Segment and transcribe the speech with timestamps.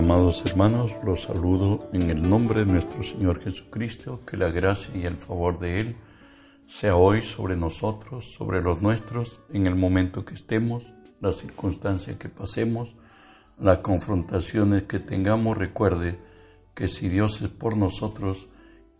[0.00, 5.04] Amados hermanos, los saludo en el nombre de nuestro Señor Jesucristo, que la gracia y
[5.04, 5.96] el favor de Él
[6.64, 12.30] sea hoy sobre nosotros, sobre los nuestros, en el momento que estemos, la circunstancia que
[12.30, 12.94] pasemos,
[13.58, 15.58] las confrontaciones que tengamos.
[15.58, 16.18] Recuerde
[16.74, 18.48] que si Dios es por nosotros,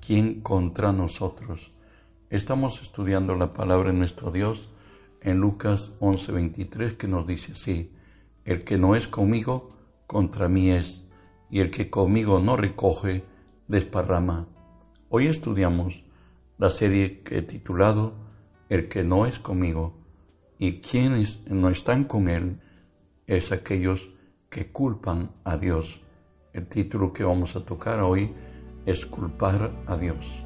[0.07, 1.73] ¿quién contra nosotros?
[2.29, 4.69] Estamos estudiando la palabra de nuestro Dios
[5.23, 7.91] en Lucas 11:23 que nos dice así,
[8.45, 9.80] el que no es conmigo,
[10.11, 11.05] contra mí es,
[11.51, 13.23] y el que conmigo no recoge,
[13.69, 14.49] desparrama.
[15.09, 16.03] Hoy estudiamos
[16.59, 18.15] la serie que he titulado
[18.69, 20.01] El que no es conmigo,
[20.59, 22.61] y quienes no están con él
[23.29, 24.11] es aquellos
[24.49, 26.01] que culpan a Dios.
[26.55, 28.33] El título que vamos a tocar hoy
[28.87, 30.43] es culpar a Dios.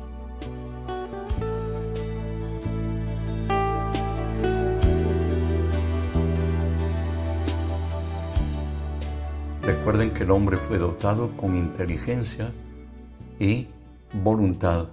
[9.84, 12.54] Recuerden que el hombre fue dotado con inteligencia
[13.38, 13.68] y
[14.14, 14.88] voluntad.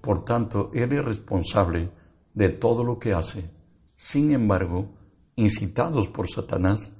[0.00, 1.90] Por tanto, él es responsable
[2.32, 3.48] de todo lo que hace.
[3.94, 4.88] Sin embargo,
[5.36, 6.90] incitados por Satanás,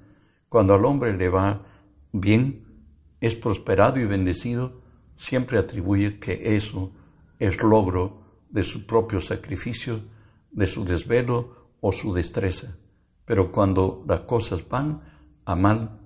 [0.49, 1.67] cuando al hombre le va
[2.13, 2.69] bien,
[3.21, 4.81] es prosperado y bendecido,
[5.17, 6.93] siempre atribuye que eso
[7.41, 10.05] es logro de su propio sacrificio,
[10.53, 12.77] de su desvelo o su destreza.
[13.25, 15.03] Pero cuando las cosas van
[15.45, 16.04] a mal,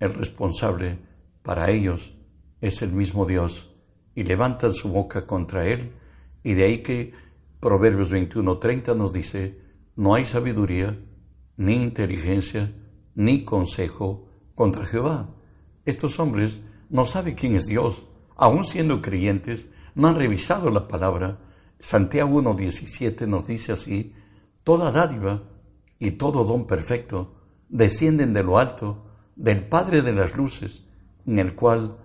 [0.00, 0.98] el responsable
[1.42, 2.12] para ellos
[2.60, 3.70] es el mismo Dios
[4.14, 5.92] y levantan su boca contra él
[6.42, 7.12] y de ahí que
[7.60, 9.58] Proverbios 21:30 nos dice,
[9.96, 10.98] no hay sabiduría,
[11.56, 12.74] ni inteligencia,
[13.14, 15.30] ni consejo contra Jehová.
[15.86, 18.04] Estos hombres no saben quién es Dios,
[18.36, 21.38] aun siendo creyentes, no han revisado la palabra.
[21.78, 24.14] Santiago 1:17 nos dice así,
[24.62, 25.44] toda dádiva
[25.98, 27.34] y todo don perfecto
[27.68, 29.04] descienden de lo alto
[29.36, 30.84] del Padre de las Luces,
[31.26, 31.98] en el cual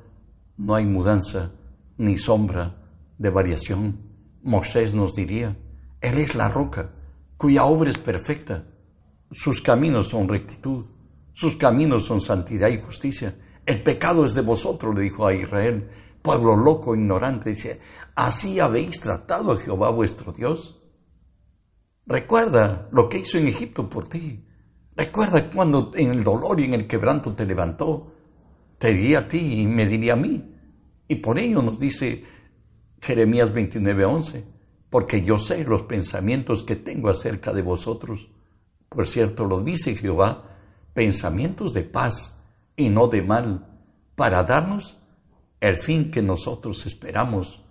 [0.58, 1.52] no hay mudanza
[1.98, 2.76] ni sombra
[3.18, 4.00] de variación.
[4.44, 5.58] Moisés nos diría,
[6.02, 6.92] Él es la roca,
[7.38, 8.66] cuya obra es perfecta.
[9.32, 10.86] Sus caminos son rectitud,
[11.34, 13.36] sus caminos son santidad y justicia.
[13.66, 15.90] El pecado es de vosotros, le dijo a Israel,
[16.22, 17.52] pueblo loco, ignorante.
[17.52, 17.80] Dice,
[18.16, 20.82] ¿así habéis tratado a Jehová vuestro Dios?
[22.06, 24.46] Recuerda lo que hizo en Egipto por ti.
[25.00, 28.12] Recuerda cuando en el dolor y en el quebranto te levantó,
[28.78, 30.44] te diría a ti y me diría a mí.
[31.08, 32.26] Y por ello nos dice
[33.02, 34.44] Jeremías 29:11,
[34.90, 38.28] porque yo sé los pensamientos que tengo acerca de vosotros.
[38.90, 40.58] Por cierto, lo dice Jehová,
[40.94, 42.36] pensamientos de paz
[42.76, 43.70] y no de mal,
[44.16, 44.98] para darnos
[45.62, 47.64] el fin que nosotros esperamos.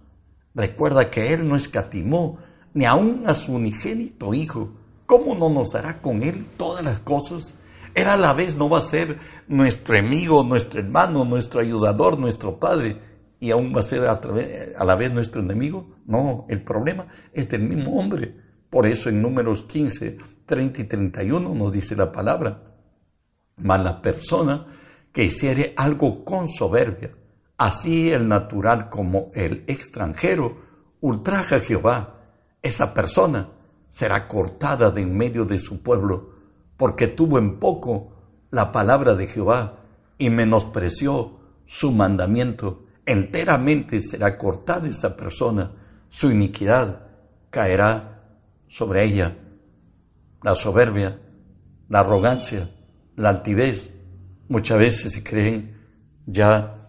[0.55, 2.38] Recuerda que Él no escatimó
[2.72, 4.78] ni aun a su unigénito Hijo,
[5.09, 7.55] ¿cómo no nos dará con Él todas las cosas?
[7.95, 12.61] Él a la vez no va a ser nuestro amigo, nuestro hermano, nuestro ayudador, nuestro
[12.61, 13.01] Padre,
[13.41, 14.21] y aún va a ser a,
[14.79, 15.97] a la vez nuestro enemigo.
[16.05, 18.37] No, el problema es del mismo hombre.
[18.69, 22.63] Por eso en números 15, 30 y 31 nos dice la palabra,
[23.57, 24.67] mas la persona
[25.11, 27.13] que hiciere algo con soberbia,
[27.57, 30.59] así el natural como el extranjero,
[31.01, 32.15] ultraja a Jehová,
[32.61, 33.49] esa persona
[33.88, 36.31] será cortada de en medio de su pueblo,
[36.76, 38.12] porque tuvo en poco
[38.50, 39.84] la palabra de Jehová
[40.19, 42.87] y menospreció su mandamiento.
[43.06, 45.72] Enteramente será cortada esa persona,
[46.09, 47.06] su iniquidad
[47.50, 48.38] caerá
[48.69, 49.37] sobre ella.
[50.43, 51.19] La soberbia,
[51.88, 52.70] la arrogancia,
[53.16, 53.93] la altivez,
[54.49, 55.76] muchas veces se creen
[56.26, 56.87] ya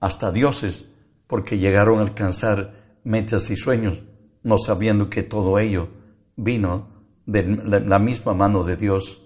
[0.00, 0.84] hasta dioses
[1.26, 4.02] porque llegaron a alcanzar metas y sueños,
[4.42, 5.99] no sabiendo que todo ello
[6.42, 6.88] vino
[7.26, 9.22] de la misma mano de Dios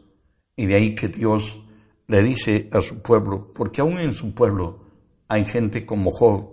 [0.57, 1.61] y de ahí que Dios
[2.07, 4.85] le dice a su pueblo, porque aún en su pueblo
[5.29, 6.51] hay gente como Job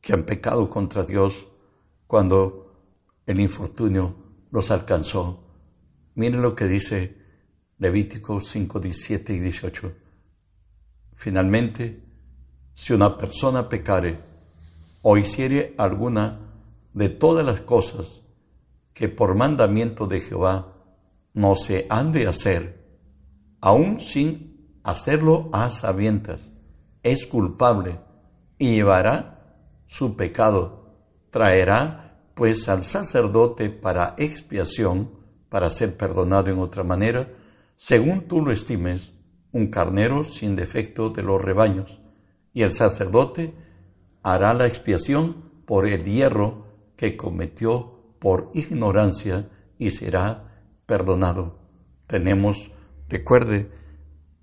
[0.00, 1.46] que han pecado contra Dios
[2.06, 2.74] cuando
[3.26, 4.16] el infortunio
[4.50, 5.44] los alcanzó.
[6.14, 7.16] Miren lo que dice
[7.78, 9.92] Levítico 5, 17 y 18.
[11.14, 12.02] Finalmente,
[12.74, 14.18] si una persona pecare
[15.02, 16.40] o hiciere alguna
[16.94, 18.22] de todas las cosas
[18.98, 20.74] que por mandamiento de Jehová
[21.32, 22.84] no se han de hacer,
[23.60, 26.40] aun sin hacerlo a sabientas,
[27.04, 28.00] es culpable
[28.58, 29.54] y llevará
[29.86, 30.96] su pecado.
[31.30, 35.12] Traerá pues al sacerdote para expiación,
[35.48, 37.28] para ser perdonado en otra manera,
[37.76, 39.12] según tú lo estimes,
[39.52, 42.00] un carnero sin defecto de los rebaños,
[42.52, 43.54] y el sacerdote
[44.24, 46.66] hará la expiación por el hierro
[46.96, 49.48] que cometió por ignorancia
[49.78, 51.58] y será perdonado.
[52.06, 52.70] Tenemos,
[53.08, 53.70] recuerde,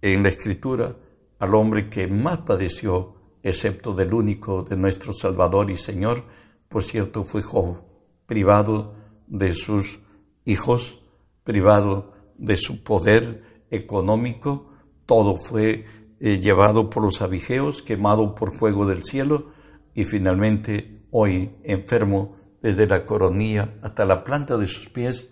[0.02, 0.96] en la escritura
[1.40, 6.24] al hombre que más padeció excepto del único de nuestro Salvador y Señor,
[6.68, 7.82] por cierto, fue Job,
[8.26, 8.96] privado
[9.28, 10.00] de sus
[10.46, 11.02] hijos,
[11.44, 14.72] privado de su poder económico,
[15.06, 15.86] todo fue
[16.20, 19.52] eh, llevado por los abigeos, quemado por fuego del cielo
[19.94, 22.36] y finalmente hoy enfermo
[22.66, 25.30] desde la coronilla hasta la planta de sus pies.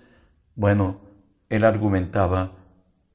[0.54, 1.02] Bueno,
[1.50, 2.56] él argumentaba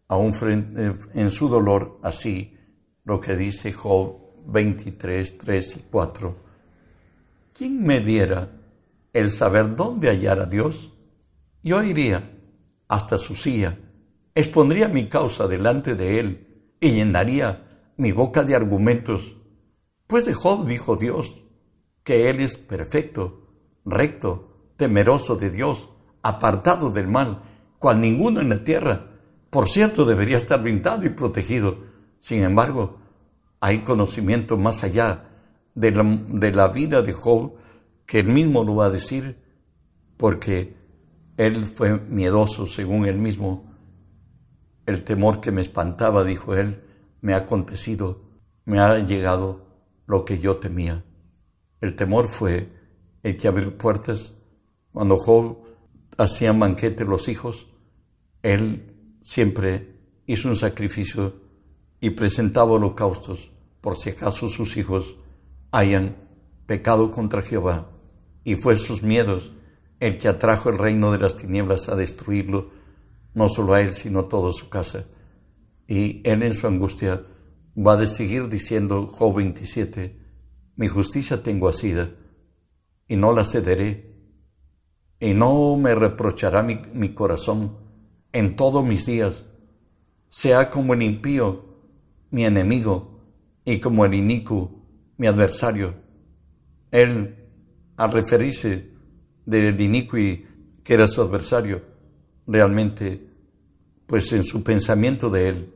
[0.09, 2.59] aún eh, en su dolor así
[3.05, 6.37] lo que dice Job 23, 3 y 4.
[7.53, 8.51] ¿Quién me diera
[9.13, 10.93] el saber dónde hallar a Dios?
[11.63, 12.29] Yo iría
[12.89, 13.79] hasta su silla,
[14.35, 19.37] expondría mi causa delante de él y llenaría mi boca de argumentos.
[20.09, 21.45] Pues de Job dijo Dios
[22.03, 23.48] que él es perfecto,
[23.91, 25.89] recto, temeroso de Dios,
[26.23, 27.43] apartado del mal,
[27.79, 29.11] cual ninguno en la tierra.
[29.51, 31.79] Por cierto, debería estar blindado y protegido.
[32.19, 32.99] Sin embargo,
[33.61, 35.25] hay conocimiento más allá
[35.75, 37.55] de la, de la vida de Job
[38.07, 39.43] que él mismo lo va a decir,
[40.17, 40.77] porque
[41.37, 43.73] él fue miedoso, según él mismo.
[44.87, 46.83] El temor que me espantaba, dijo él,
[47.21, 48.23] me ha acontecido,
[48.65, 49.67] me ha llegado
[50.07, 51.05] lo que yo temía.
[51.81, 52.78] El temor fue
[53.23, 54.35] el que abrió puertas.
[54.93, 55.59] Cuando Job
[56.17, 57.69] hacía banquete los hijos,
[58.43, 61.35] él siempre hizo un sacrificio
[62.01, 63.51] y presentaba holocaustos
[63.81, 65.17] por si acaso sus hijos
[65.71, 66.17] hayan
[66.67, 67.91] pecado contra Jehová.
[68.45, 69.53] Y fue sus miedos
[70.01, 72.71] el que atrajo el reino de las tinieblas a destruirlo,
[73.35, 75.07] no solo a él, sino a toda su casa.
[75.87, 77.23] Y él en su angustia
[77.77, 80.19] va a seguir diciendo, Job 27,
[80.77, 82.11] mi justicia tengo asida
[83.09, 84.09] y no la cederé,
[85.19, 87.77] y no me reprochará mi, corazón
[88.33, 89.45] en todos mis días,
[90.29, 91.65] sea como el impío,
[92.31, 93.19] mi enemigo,
[93.65, 94.71] y como el inicuo,
[95.17, 95.95] mi adversario.
[96.91, 97.35] Él,
[97.97, 98.91] al referirse
[99.45, 100.21] del inicuo
[100.85, 101.83] que era su adversario,
[102.47, 103.27] realmente,
[104.07, 105.75] pues en su pensamiento de él,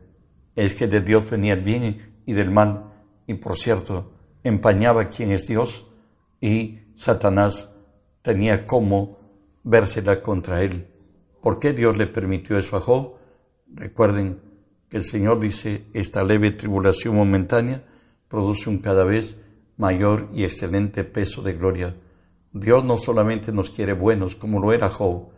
[0.55, 2.93] es que de Dios venía el bien y del mal,
[3.27, 4.13] y por cierto,
[4.45, 5.87] empañaba quién es Dios,
[6.41, 7.71] y Satanás
[8.23, 9.19] tenía cómo
[9.65, 10.89] vérsela contra él.
[11.41, 13.15] ¿Por qué Dios le permitió eso a Job?
[13.67, 14.41] Recuerden
[14.89, 17.85] que el Señor dice, esta leve tribulación momentánea
[18.29, 19.37] produce un cada vez
[19.77, 21.97] mayor y excelente peso de gloria.
[22.53, 25.31] Dios no solamente nos quiere buenos como lo era Job,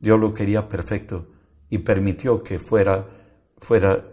[0.00, 1.28] Dios lo quería perfecto
[1.70, 3.08] y permitió que fuera,
[3.58, 4.04] fuera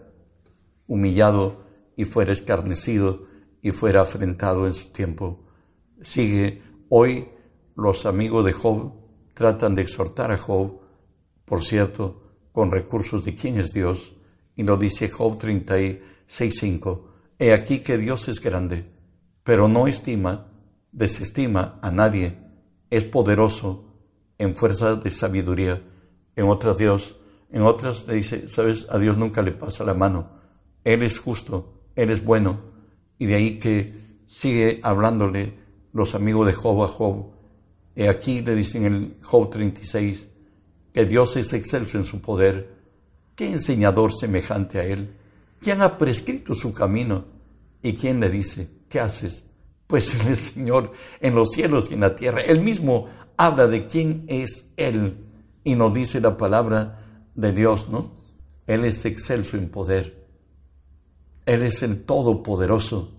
[0.86, 1.64] humillado
[1.96, 3.26] y fuera escarnecido
[3.62, 5.44] y fuera afrentado en su tiempo.
[6.02, 7.28] Sigue, hoy
[7.76, 8.92] los amigos de Job
[9.34, 10.80] tratan de exhortar a Job,
[11.44, 12.22] por cierto,
[12.52, 14.14] con recursos de quién es Dios,
[14.56, 17.02] y lo dice Job 36.5.
[17.38, 18.88] He aquí que Dios es grande,
[19.42, 20.46] pero no estima,
[20.92, 22.38] desestima a nadie,
[22.90, 23.84] es poderoso
[24.38, 25.82] en fuerza de sabiduría.
[26.36, 27.16] En otras Dios,
[27.50, 30.30] en otras le dice, sabes, a Dios nunca le pasa la mano.
[30.84, 32.60] Él es justo, Él es bueno.
[33.18, 35.63] Y de ahí que sigue hablándole
[35.94, 37.30] los amigos de Job a Job.
[38.08, 40.28] Aquí le dicen en Job 36
[40.92, 42.74] que Dios es excelso en su poder.
[43.34, 45.14] ¿Qué enseñador semejante a Él?
[45.60, 47.24] ¿Quién ha prescrito su camino?
[47.80, 49.44] ¿Y quién le dice, ¿qué haces?
[49.86, 52.42] Pues el Señor en los cielos y en la tierra.
[52.42, 55.24] Él mismo habla de quién es Él
[55.62, 58.12] y nos dice la palabra de Dios, ¿no?
[58.66, 60.26] Él es excelso en poder.
[61.46, 63.12] Él es el Todopoderoso.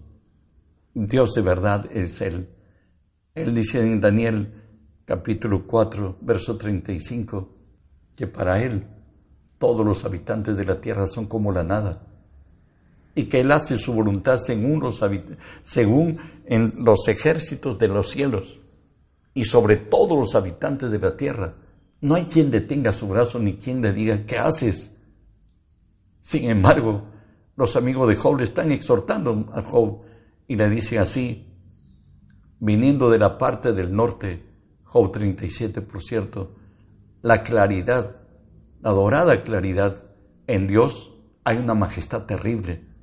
[0.94, 2.50] Dios de verdad es Él.
[3.36, 4.54] Él dice en Daniel
[5.04, 7.50] capítulo 4, verso 35,
[8.16, 8.88] que para Él
[9.58, 12.02] todos los habitantes de la tierra son como la nada
[13.14, 15.02] y que Él hace su voluntad según los,
[15.64, 18.60] según en los ejércitos de los cielos
[19.34, 21.56] y sobre todos los habitantes de la tierra.
[22.00, 24.94] No hay quien detenga su brazo ni quien le diga, ¿qué haces?
[26.22, 27.04] Sin embargo,
[27.58, 30.04] los amigos de Job le están exhortando a Job
[30.48, 31.46] y le dicen así,
[32.60, 34.44] viniendo de la parte del norte,
[34.84, 36.56] Job 37, por cierto,
[37.22, 38.22] la claridad,
[38.82, 40.06] la dorada claridad
[40.48, 41.12] en Dios,
[41.44, 42.96] hay una majestad terrible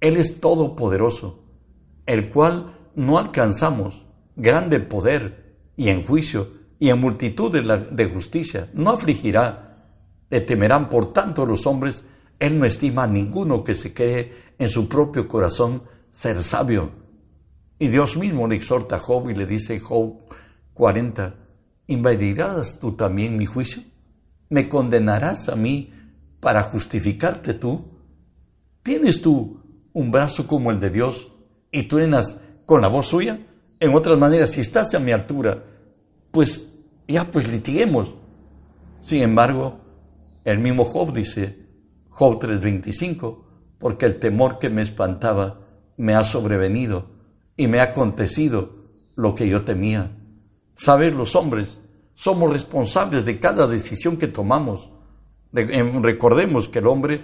[0.00, 1.44] él es todopoderoso,
[2.06, 8.70] el cual no alcanzamos grande poder y en juicio y en multitud de, justicia.
[8.72, 9.86] No afligirá,
[10.30, 12.02] le temerán por tanto los hombres.
[12.38, 16.90] Él no estima a ninguno que se cree en su propio corazón ser sabio.
[17.80, 20.18] Y Dios mismo le exhorta a Job y le dice Job
[20.74, 21.34] 40,
[21.88, 23.82] ¿invadirás tú también mi juicio?
[24.50, 25.92] ¿Me condenarás a mí
[26.38, 27.84] para justificarte tú?
[28.84, 29.60] ¿Tienes tú
[29.92, 31.32] un brazo como el de Dios
[31.72, 33.40] y tú llenas con la voz suya.
[33.78, 35.64] En otras maneras, si estás a mi altura,
[36.30, 36.64] pues
[37.08, 38.14] ya pues litiguemos.
[39.00, 39.80] Sin embargo,
[40.44, 41.66] el mismo Job dice,
[42.08, 43.44] Job 3:25,
[43.78, 47.09] porque el temor que me espantaba me ha sobrevenido
[47.60, 48.70] y me ha acontecido
[49.16, 50.16] lo que yo temía.
[50.72, 51.76] Saber los hombres
[52.14, 54.90] somos responsables de cada decisión que tomamos.
[55.52, 57.22] Em, recordemos que el hombre,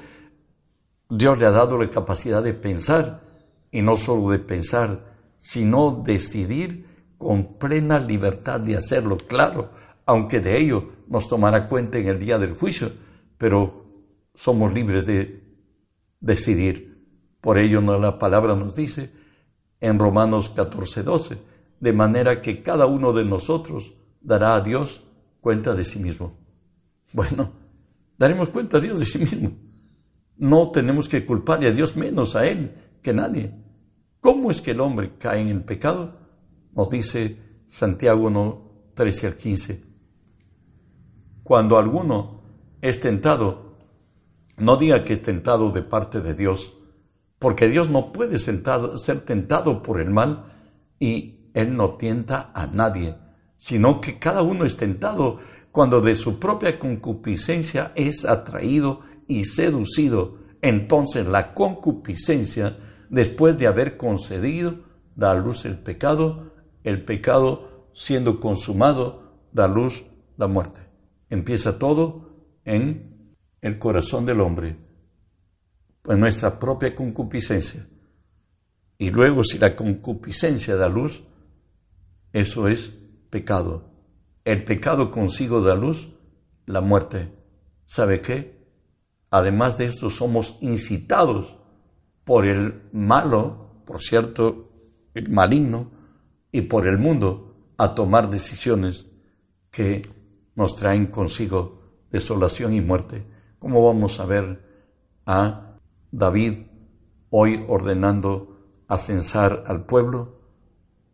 [1.09, 3.23] Dios le ha dado la capacidad de pensar,
[3.71, 9.71] y no solo de pensar, sino decidir con plena libertad de hacerlo, claro,
[10.05, 12.93] aunque de ello nos tomará cuenta en el día del juicio,
[13.39, 13.87] pero
[14.35, 15.43] somos libres de
[16.21, 17.07] decidir.
[17.41, 19.25] Por ello la palabra nos dice
[19.81, 21.39] en Romanos 14, 12,
[21.81, 25.03] de manera que cada uno de nosotros dará a Dios
[25.41, 26.35] cuenta de sí mismo.
[27.13, 27.53] Bueno,
[28.19, 29.53] daremos cuenta a Dios de sí mismo.
[30.37, 33.55] No tenemos que culparle a Dios menos a Él que nadie.
[34.21, 36.17] ¿Cómo es que el hombre cae en el pecado?
[36.73, 39.81] Nos dice Santiago 1, 13 al 15.
[41.43, 42.43] Cuando alguno
[42.81, 43.77] es tentado,
[44.59, 46.76] no diga que es tentado de parte de Dios,
[47.39, 50.47] porque Dios no puede ser tentado por el mal
[50.99, 53.17] y Él no tienta a nadie,
[53.57, 55.39] sino que cada uno es tentado
[55.71, 60.39] cuando de su propia concupiscencia es atraído y seducido.
[60.63, 62.79] Entonces la concupiscencia,
[63.11, 64.77] después de haber concedido,
[65.15, 70.05] da a luz el pecado, el pecado siendo consumado, da a luz
[70.37, 70.81] la muerte.
[71.29, 72.31] Empieza todo
[72.65, 74.79] en el corazón del hombre,
[76.09, 77.87] en nuestra propia concupiscencia.
[78.99, 81.25] Y luego si la concupiscencia da luz,
[82.33, 82.93] eso es
[83.31, 83.91] pecado.
[84.45, 86.09] El pecado consigo da luz
[86.67, 87.33] la muerte.
[87.85, 88.57] ¿Sabe qué?
[89.31, 91.57] Además de esto somos incitados
[92.25, 94.73] por el malo, por cierto,
[95.15, 95.91] el maligno,
[96.57, 99.07] y por el mundo a tomar decisiones
[99.71, 100.09] que
[100.55, 103.27] nos traen consigo desolación y muerte.
[103.59, 104.65] ¿Cómo vamos a ver
[105.27, 105.76] a
[106.11, 106.61] David
[107.31, 108.57] hoy ordenando
[108.89, 110.41] ascensar al pueblo?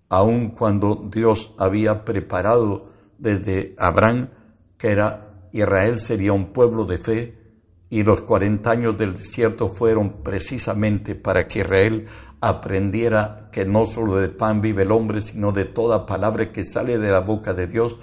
[0.09, 4.29] Aun cuando Dios había preparado desde Abraham
[4.77, 7.43] que era Israel sería un pueblo de fe
[7.89, 12.07] y los 40 años del desierto fueron precisamente para que Israel
[12.41, 16.99] aprendiera que no solo de pan vive el hombre, sino de toda palabra que sale
[16.99, 18.01] de la boca de Dios.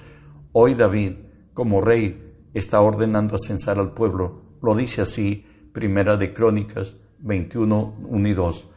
[0.51, 1.13] Hoy David
[1.53, 4.43] como rey está ordenando ascensar al pueblo.
[4.61, 8.67] Lo dice así, Primera de Crónicas 21, 1 y 2.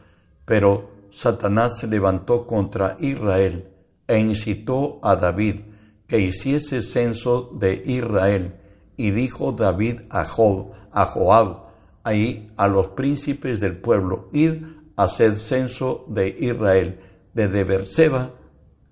[0.45, 3.67] Pero Satanás se levantó contra Israel
[4.07, 5.61] e incitó a David
[6.07, 8.55] que hiciese censo de Israel.
[8.97, 11.63] Y dijo David a Job, a Joab,
[12.03, 14.63] ahí a los príncipes del pueblo, id
[14.95, 16.99] a hacer censo de Israel,
[17.33, 18.31] desde Berseba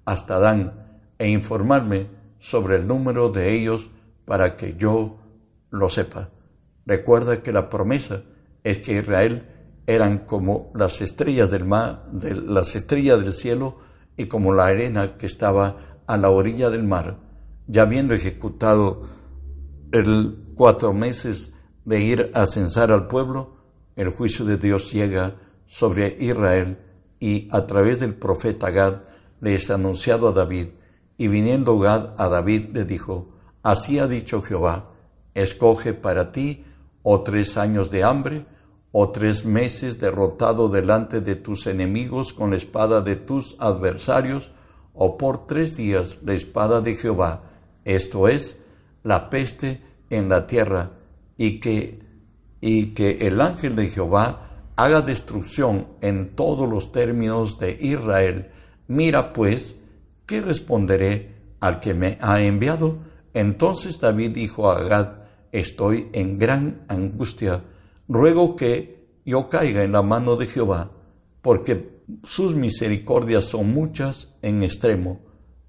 [0.06, 0.74] hasta Dan,
[1.20, 2.08] e informarme
[2.40, 3.90] sobre el número de ellos
[4.26, 5.18] para que yo
[5.70, 6.30] lo sepa.
[6.86, 8.24] Recuerda que la promesa
[8.64, 9.48] es que Israel
[9.88, 13.78] eran como las estrellas del mar, las estrellas del cielo
[14.18, 17.18] y como la arena que estaba a la orilla del mar.
[17.68, 19.04] Ya habiendo ejecutado
[19.92, 21.54] el cuatro meses
[21.86, 23.58] de ir a censar al pueblo,
[23.96, 25.36] el juicio de Dios llega
[25.66, 26.78] sobre Israel
[27.20, 29.02] y a través del profeta Gad
[29.40, 30.68] le es anunciado a David
[31.18, 33.30] y viniendo Gad a David le dijo,
[33.64, 34.92] Así ha dicho Jehová,
[35.34, 36.66] escoge para ti
[37.04, 38.46] o tres años de hambre,
[38.92, 44.52] o tres meses derrotado delante de tus enemigos con la espada de tus adversarios,
[44.94, 47.44] o por tres días la espada de Jehová,
[47.86, 48.58] esto es,
[49.04, 50.92] la peste en la tierra,
[51.38, 52.00] y que,
[52.60, 58.52] y que el ángel de Jehová haga destrucción en todos los términos de Israel.
[58.88, 59.76] Mira pues,
[60.26, 63.00] ¿qué responderé al que me ha enviado?
[63.34, 65.21] Entonces David dijo a Gad,
[65.52, 67.64] estoy en gran angustia,
[68.08, 70.92] ruego que yo caiga en la mano de Jehová,
[71.42, 75.20] porque sus misericordias son muchas en extremo,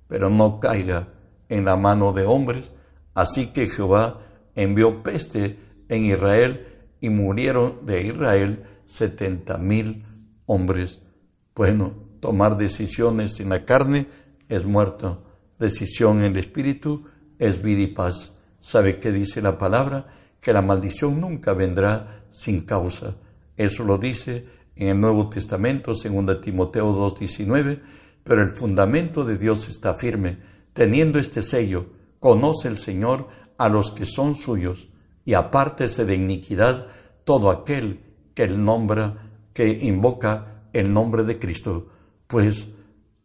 [0.09, 1.09] pero no caiga
[1.49, 2.73] en la mano de hombres.
[3.15, 4.21] Así que Jehová
[4.55, 5.59] envió peste
[5.89, 6.67] en Israel
[7.01, 10.05] y murieron de Israel setenta mil
[10.47, 11.01] hombres.
[11.55, 14.07] Bueno, tomar decisiones en la carne
[14.49, 15.25] es muerto.
[15.59, 17.05] Decisión en el Espíritu
[17.39, 18.32] es vida y paz.
[18.62, 20.07] ¿Sabe qué dice la palabra?
[20.40, 23.16] Que la maldición nunca vendrá sin causa.
[23.57, 27.81] Eso lo dice en el Nuevo Testamento, 2 Timoteo 2.19,
[28.23, 30.38] pero el fundamento de Dios está firme.
[30.75, 31.87] Teniendo este sello,
[32.21, 33.26] conoce el Señor
[33.59, 34.87] a los que son suyos,
[35.25, 36.87] y apártese de iniquidad
[37.25, 37.99] todo aquel
[38.33, 41.88] que él nombra, que invoca el nombre de Cristo,
[42.28, 42.69] pues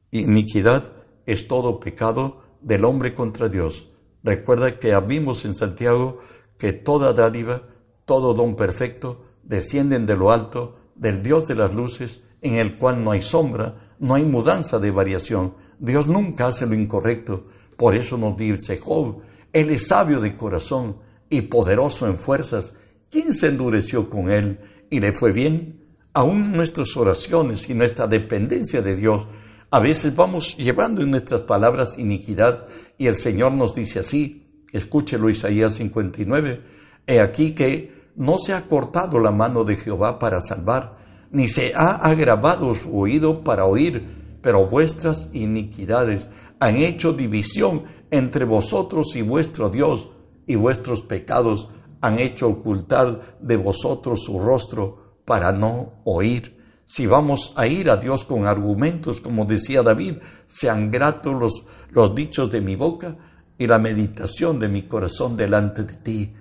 [0.10, 0.94] iniquidad
[1.28, 3.90] es todo pecado del hombre contra Dios.
[4.28, 6.20] Recuerda que vimos en Santiago
[6.58, 7.62] que toda dádiva,
[8.04, 13.02] todo don perfecto, descienden de lo alto, del Dios de las luces, en el cual
[13.06, 15.54] no hay sombra, no hay mudanza de variación.
[15.80, 17.46] Dios nunca hace lo incorrecto.
[17.78, 19.22] Por eso nos dice Job,
[19.54, 20.98] Él es sabio de corazón
[21.30, 22.74] y poderoso en fuerzas.
[23.10, 25.86] ¿Quién se endureció con Él y le fue bien?
[26.12, 29.26] Aún nuestras oraciones y nuestra dependencia de Dios,
[29.70, 32.66] a veces vamos llevando en nuestras palabras iniquidad
[32.98, 36.62] y el Señor nos dice así, escúchelo Isaías 59,
[37.06, 40.98] he aquí que no se ha cortado la mano de Jehová para salvar,
[41.32, 48.46] ni se ha agravado su oído para oír, pero vuestras iniquidades han hecho división entre
[48.46, 50.10] vosotros y vuestro Dios,
[50.46, 51.70] y vuestros pecados
[52.02, 56.57] han hecho ocultar de vosotros su rostro para no oír.
[56.90, 62.16] Si vamos a ir a Dios con argumentos, como decía David, sean gratos los, los
[62.16, 63.18] dichos de mi boca
[63.58, 66.34] y la meditación de mi corazón delante de ti.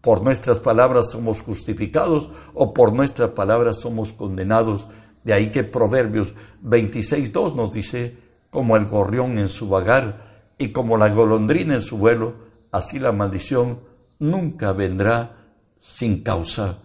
[0.00, 4.88] Por nuestras palabras somos justificados o por nuestras palabras somos condenados.
[5.22, 8.16] De ahí que Proverbios 26.2 nos dice,
[8.50, 12.34] como el gorrión en su vagar y como la golondrina en su vuelo,
[12.72, 13.78] así la maldición
[14.18, 15.36] nunca vendrá
[15.78, 16.80] sin causa.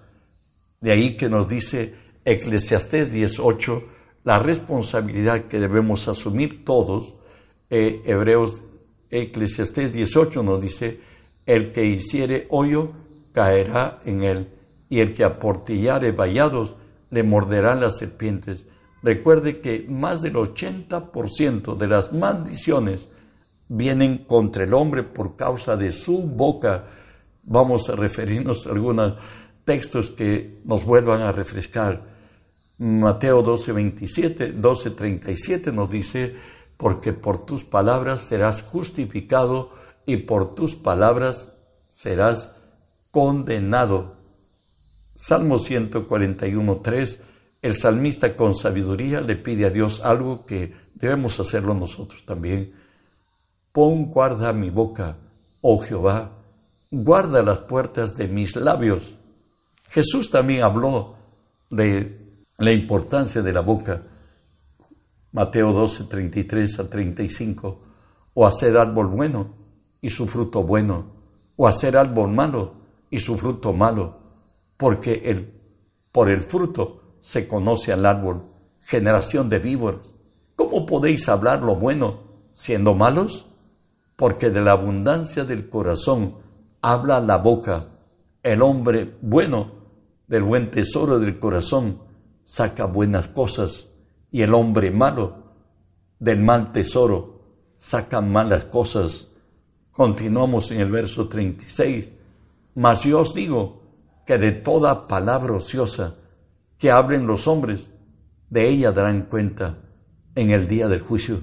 [0.80, 3.84] De ahí que nos dice Eclesiastés 18,
[4.26, 7.14] la responsabilidad que debemos asumir todos.
[7.70, 8.62] Eh, Hebreos
[9.10, 11.00] Eclesiastés 18 nos dice,
[11.46, 12.92] el que hiciere hoyo
[13.32, 14.50] caerá en él,
[14.90, 16.76] y el que aportillare vallados
[17.12, 18.66] le morderán las serpientes.
[19.02, 23.08] Recuerde que más del 80% de las maldiciones
[23.70, 26.88] vienen contra el hombre por causa de su boca.
[27.44, 29.14] Vamos a referirnos a algunos
[29.64, 32.17] textos que nos vuelvan a refrescar.
[32.78, 36.36] Mateo 12, 27, 12, 37 nos dice,
[36.78, 39.72] porque por tus palabras serás justificado
[40.06, 41.54] y por tus palabras
[41.88, 42.52] serás
[43.12, 44.16] condenado.
[45.16, 47.20] Salmo 141, 3
[47.62, 52.74] el salmista con sabiduría le pide a Dios algo que debemos hacerlo nosotros también.
[53.72, 55.18] Pon guarda mi boca,
[55.62, 56.32] oh Jehová,
[56.92, 59.14] guarda las puertas de mis labios.
[59.90, 61.16] Jesús también habló
[61.70, 62.27] de
[62.58, 64.02] la importancia de la boca.
[65.32, 67.80] Mateo 12, 33 a 35.
[68.34, 69.54] O hacer árbol bueno
[70.02, 71.06] y su fruto bueno,
[71.56, 72.74] o hacer árbol malo
[73.10, 74.18] y su fruto malo,
[74.78, 75.52] porque el,
[76.12, 78.44] por el fruto se conoce al árbol,
[78.80, 80.14] generación de víboras.
[80.56, 82.22] ¿Cómo podéis hablar lo bueno
[82.54, 83.48] siendo malos?
[84.16, 86.36] Porque de la abundancia del corazón
[86.82, 87.88] habla la boca.
[88.44, 89.72] El hombre bueno
[90.28, 92.07] del buen tesoro del corazón
[92.48, 93.90] saca buenas cosas
[94.32, 95.52] y el hombre malo
[96.18, 97.42] del mal tesoro
[97.76, 99.28] saca malas cosas.
[99.92, 102.10] Continuamos en el verso 36.
[102.76, 103.82] Mas yo os digo
[104.26, 106.16] que de toda palabra ociosa
[106.78, 107.90] que hablen los hombres,
[108.50, 109.80] de ella darán cuenta
[110.34, 111.42] en el día del juicio.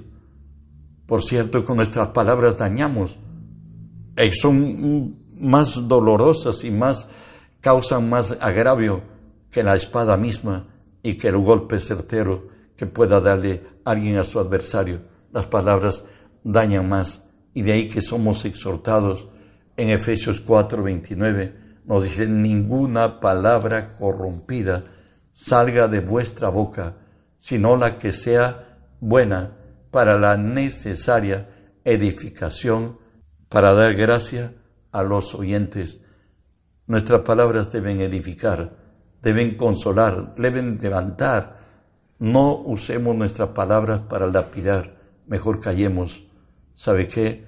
[1.04, 3.18] Por cierto, con nuestras palabras dañamos,
[4.16, 7.10] y son más dolorosas y más
[7.60, 9.02] causan más agravio
[9.50, 10.68] que la espada misma
[11.04, 15.02] y que el golpe certero que pueda darle alguien a su adversario.
[15.32, 16.02] Las palabras
[16.42, 19.28] dañan más y de ahí que somos exhortados
[19.76, 24.84] en Efesios 4:29 nos dice ninguna palabra corrompida
[25.30, 26.96] salga de vuestra boca,
[27.36, 29.56] sino la que sea buena
[29.90, 31.50] para la necesaria
[31.84, 32.98] edificación,
[33.48, 34.54] para dar gracia
[34.92, 36.00] a los oyentes.
[36.86, 38.76] Nuestras palabras deben edificar,
[39.24, 41.64] deben consolar, deben levantar.
[42.18, 46.22] No usemos nuestras palabras para lapidar, mejor callemos.
[46.74, 47.44] ¿Sabe qué?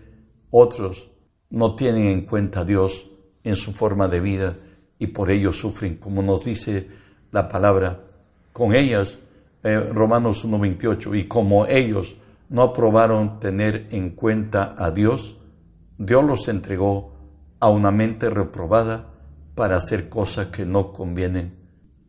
[0.50, 1.10] Otros
[1.50, 3.06] no tienen en cuenta a Dios
[3.44, 4.54] en su forma de vida
[4.98, 6.88] y por ello sufren, como nos dice
[7.30, 8.00] la palabra
[8.52, 9.20] con ellas,
[9.62, 12.16] eh, Romanos 1.28, y como ellos
[12.48, 15.36] no aprobaron tener en cuenta a Dios,
[15.98, 17.12] Dios los entregó
[17.60, 19.12] a una mente reprobada
[19.54, 21.65] para hacer cosas que no convienen.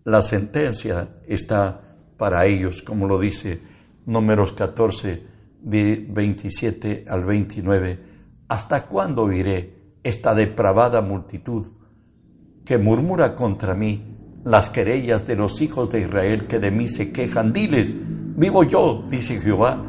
[0.08, 1.82] La sentencia está
[2.16, 3.60] para ellos, como lo dice
[4.06, 5.22] números 14,
[5.62, 8.00] de 27 al 29.
[8.48, 11.74] ¿Hasta cuándo iré esta depravada multitud
[12.64, 14.16] que murmura contra mí?
[14.46, 17.52] las querellas de los hijos de Israel que de mí se quejan.
[17.52, 19.84] Diles, vivo yo, dice Jehová,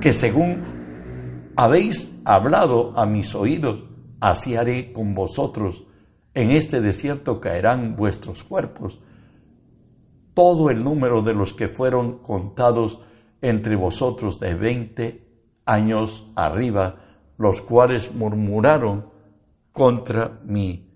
[0.00, 0.60] que según
[1.56, 3.82] habéis hablado a mis oídos,
[4.20, 5.88] así haré con vosotros.
[6.32, 9.00] En este desierto caerán vuestros cuerpos.
[10.34, 12.98] Todo el número de los que fueron contados
[13.40, 15.26] entre vosotros de veinte
[15.64, 16.96] años arriba,
[17.38, 19.06] los cuales murmuraron
[19.72, 20.90] contra mí.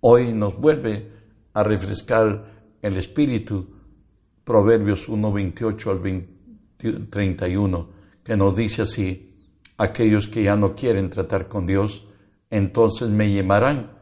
[0.00, 1.12] Hoy nos vuelve
[1.52, 3.68] a refrescar el espíritu
[4.44, 6.26] Proverbios 1, 28 al
[7.10, 7.88] 31,
[8.24, 12.06] que nos dice así, aquellos que ya no quieren tratar con Dios,
[12.50, 13.92] entonces me llamarán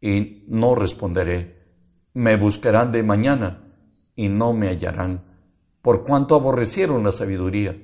[0.00, 1.58] y no responderé.
[2.14, 3.67] Me buscarán de mañana
[4.18, 5.22] y no me hallarán,
[5.80, 7.80] por cuanto aborrecieron la sabiduría.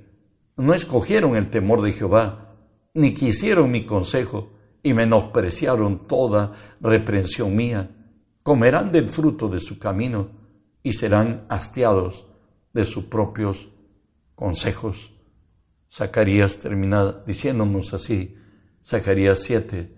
[0.57, 2.57] No escogieron el temor de Jehová,
[2.93, 4.51] ni quisieron mi consejo,
[4.83, 7.89] y menospreciaron toda reprensión mía.
[8.43, 10.31] Comerán del fruto de su camino
[10.83, 12.27] y serán hastiados
[12.73, 13.69] de sus propios
[14.35, 15.13] consejos.
[15.89, 18.35] Zacarías termina diciéndonos así,
[18.85, 19.89] Zacarías 7,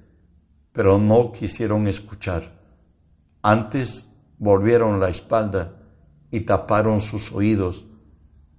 [0.71, 2.61] pero no quisieron escuchar.
[3.41, 5.76] Antes volvieron la espalda
[6.31, 7.85] y taparon sus oídos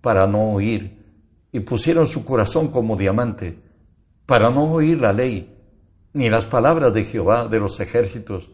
[0.02, 1.06] para no oír
[1.52, 3.60] y pusieron su corazón como diamante
[4.26, 5.56] para no oír la ley
[6.14, 8.52] ni las palabras de Jehová de los ejércitos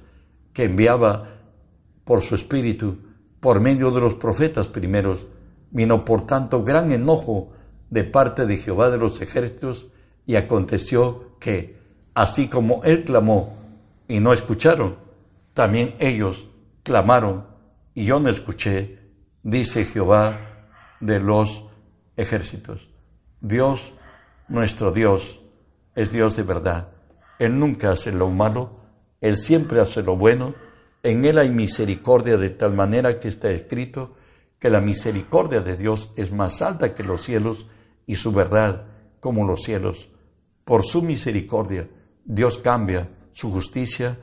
[0.53, 1.27] que enviaba
[2.03, 2.97] por su espíritu
[3.39, 5.27] por medio de los profetas primeros.
[5.71, 7.51] Vino por tanto gran enojo
[7.89, 9.87] de parte de Jehová de los ejércitos
[10.25, 11.77] y aconteció que,
[12.13, 13.57] así como él clamó
[14.07, 14.95] y no escucharon,
[15.53, 16.47] también ellos
[16.83, 17.45] clamaron
[17.93, 18.99] y yo no escuché,
[19.43, 20.39] dice Jehová
[20.99, 21.65] de los
[22.15, 22.89] ejércitos.
[23.41, 23.93] Dios,
[24.47, 25.41] nuestro Dios,
[25.95, 26.89] es Dios de verdad.
[27.39, 28.79] Él nunca hace lo malo,
[29.21, 30.55] Él siempre hace lo bueno.
[31.03, 34.15] En Él hay misericordia de tal manera que está escrito
[34.59, 37.67] que la misericordia de Dios es más alta que los cielos
[38.05, 38.85] y su verdad
[39.19, 40.09] como los cielos.
[40.63, 41.89] Por su misericordia,
[42.23, 44.17] Dios cambia su justicia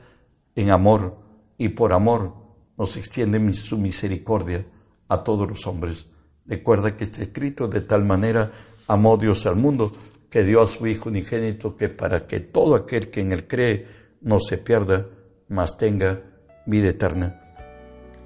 [0.55, 1.17] en amor
[1.59, 2.33] y por amor
[2.75, 4.65] nos extiende su misericordia
[5.11, 6.07] a todos los hombres.
[6.47, 8.51] Recuerda que está escrito de tal manera
[8.87, 9.91] amó Dios al mundo
[10.29, 13.85] que dio a su Hijo unigénito que para que todo aquel que en él cree
[14.21, 15.07] no se pierda,
[15.49, 16.21] mas tenga
[16.65, 17.41] vida eterna.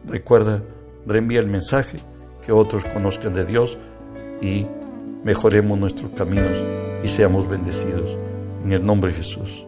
[0.05, 0.61] Recuerda,
[1.07, 1.97] reenvía el mensaje,
[2.45, 3.79] que otros conozcan de Dios
[4.39, 4.67] y
[5.23, 6.57] mejoremos nuestros caminos
[7.03, 8.19] y seamos bendecidos.
[8.63, 9.65] En el nombre de Jesús.